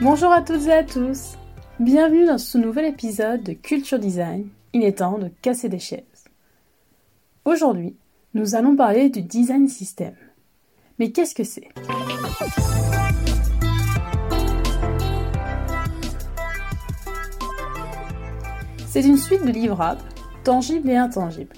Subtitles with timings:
[0.00, 1.36] Bonjour à toutes et à tous
[1.80, 4.48] Bienvenue dans ce nouvel épisode de Culture Design.
[4.72, 6.24] Il est temps de casser des chaises.
[7.44, 7.96] Aujourd'hui,
[8.34, 10.14] nous allons parler du design system.
[10.98, 11.68] Mais qu'est-ce que c'est?
[18.86, 20.02] C'est une suite de livrables,
[20.44, 21.56] tangibles et intangibles.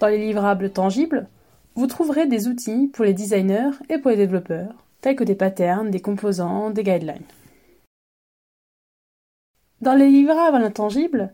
[0.00, 1.28] Dans les livrables tangibles,
[1.76, 5.90] vous trouverez des outils pour les designers et pour les développeurs, tels que des patterns,
[5.90, 7.22] des composants, des guidelines.
[9.80, 11.32] Dans les livrables intangibles,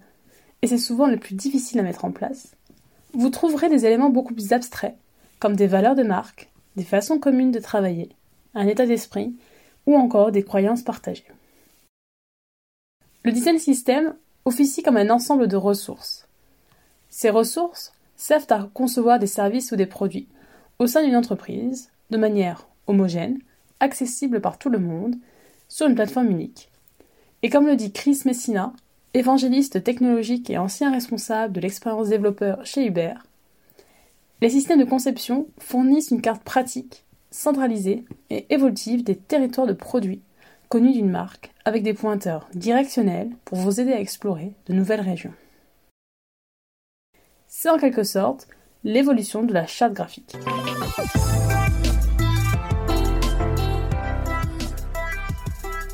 [0.62, 2.56] et c'est souvent le plus difficile à mettre en place,
[3.12, 4.96] vous trouverez des éléments beaucoup plus abstraits,
[5.38, 8.10] comme des valeurs de marque, des façons communes de travailler,
[8.54, 9.34] un état d'esprit
[9.86, 11.26] ou encore des croyances partagées.
[13.22, 16.26] Le design system officie comme un ensemble de ressources.
[17.08, 20.28] Ces ressources servent à concevoir des services ou des produits
[20.78, 23.38] au sein d'une entreprise de manière homogène,
[23.80, 25.16] accessible par tout le monde,
[25.68, 26.70] sur une plateforme unique.
[27.42, 28.74] Et comme le dit Chris Messina,
[29.14, 33.14] évangéliste technologique et ancien responsable de l'expérience développeur chez Uber,
[34.42, 40.20] les systèmes de conception fournissent une carte pratique, centralisée et évolutive des territoires de produits
[40.68, 45.32] connus d'une marque avec des pointeurs directionnels pour vous aider à explorer de nouvelles régions.
[47.62, 48.48] C'est en quelque sorte
[48.84, 50.34] l'évolution de la charte graphique.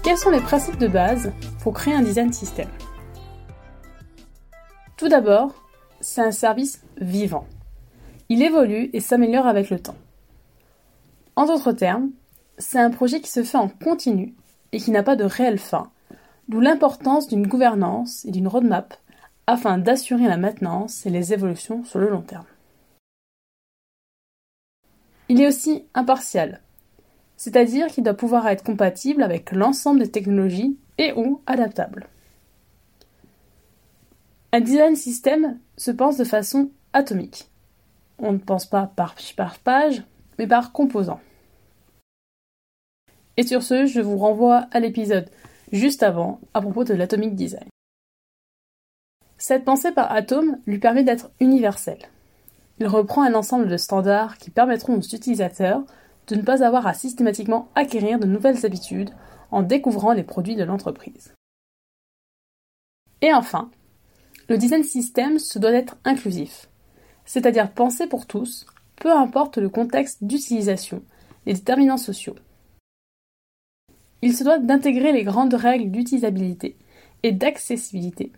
[0.04, 2.68] Quels sont les principes de base pour créer un design system
[4.96, 5.56] Tout d'abord,
[6.00, 7.48] c'est un service vivant.
[8.28, 9.96] Il évolue et s'améliore avec le temps.
[11.34, 12.10] En d'autres termes,
[12.58, 14.36] c'est un projet qui se fait en continu
[14.70, 15.90] et qui n'a pas de réelle fin,
[16.48, 18.94] d'où l'importance d'une gouvernance et d'une roadmap
[19.46, 22.46] afin d'assurer la maintenance et les évolutions sur le long terme.
[25.28, 26.60] Il est aussi impartial,
[27.36, 32.08] c'est-à-dire qu'il doit pouvoir être compatible avec l'ensemble des technologies et ou adaptable.
[34.52, 37.50] Un design system se pense de façon atomique.
[38.18, 40.02] On ne pense pas par, par page,
[40.38, 41.20] mais par composant.
[43.36, 45.28] Et sur ce, je vous renvoie à l'épisode
[45.72, 47.68] juste avant à propos de l'atomic design.
[49.48, 51.98] Cette pensée par atome lui permet d'être universel.
[52.80, 55.84] Il reprend un ensemble de standards qui permettront aux utilisateurs
[56.26, 59.10] de ne pas avoir à systématiquement acquérir de nouvelles habitudes
[59.52, 61.32] en découvrant les produits de l'entreprise.
[63.22, 63.70] Et enfin,
[64.48, 66.68] le design system se doit d'être inclusif,
[67.24, 71.04] c'est-à-dire pensé pour tous, peu importe le contexte d'utilisation,
[71.46, 72.34] les déterminants sociaux.
[74.22, 76.76] Il se doit d'intégrer les grandes règles d'utilisabilité
[77.22, 78.32] et d'accessibilité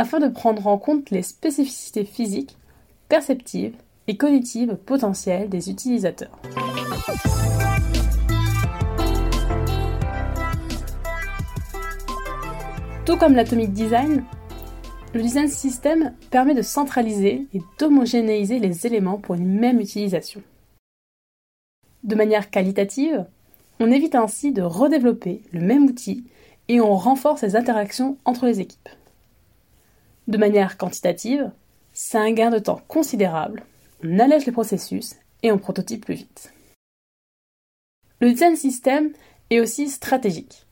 [0.00, 2.56] afin de prendre en compte les spécificités physiques,
[3.10, 3.74] perceptives
[4.06, 6.40] et cognitives potentielles des utilisateurs.
[13.04, 14.24] Tout comme l'atomic design,
[15.12, 20.40] le design system permet de centraliser et d'homogénéiser les éléments pour une même utilisation.
[22.04, 23.26] De manière qualitative,
[23.80, 26.24] on évite ainsi de redévelopper le même outil
[26.68, 28.88] et on renforce les interactions entre les équipes.
[30.30, 31.50] De manière quantitative,
[31.92, 33.64] c'est un gain de temps considérable,
[34.02, 36.52] on allège les processus et on prototype plus vite.
[38.20, 39.10] Le design system
[39.50, 40.66] est aussi stratégique.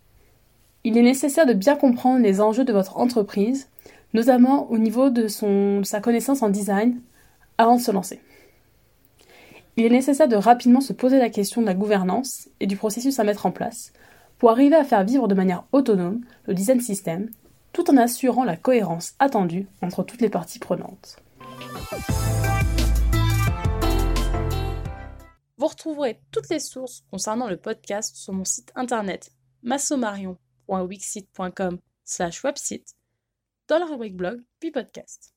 [0.84, 3.68] Il est nécessaire de bien comprendre les enjeux de votre entreprise,
[4.14, 7.00] notamment au niveau de, de sa connaissance en design,
[7.58, 8.20] avant de se lancer
[9.78, 13.20] il est nécessaire de rapidement se poser la question de la gouvernance et du processus
[13.20, 13.92] à mettre en place
[14.36, 17.30] pour arriver à faire vivre de manière autonome le design system
[17.72, 21.16] tout en assurant la cohérence attendue entre toutes les parties prenantes.
[25.56, 32.94] Vous retrouverez toutes les sources concernant le podcast sur mon site internet massomarion.wixit.com slash website
[33.66, 35.34] dans la rubrique blog puis podcast.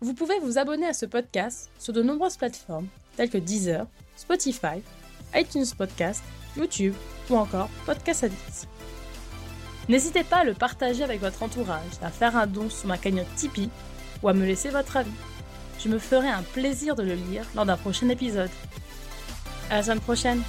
[0.00, 4.80] Vous pouvez vous abonner à ce podcast sur de nombreuses plateformes telles que Deezer, Spotify,
[5.34, 6.22] iTunes Podcast,
[6.56, 6.94] YouTube
[7.28, 8.68] ou encore Podcast Addict.
[9.88, 13.34] N'hésitez pas à le partager avec votre entourage, à faire un don sur ma cagnotte
[13.36, 13.70] Tipeee
[14.22, 15.10] ou à me laisser votre avis.
[15.82, 18.50] Je me ferai un plaisir de le lire lors d'un prochain épisode.
[19.70, 20.42] À la semaine prochaine!